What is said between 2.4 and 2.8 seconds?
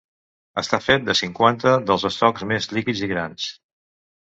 més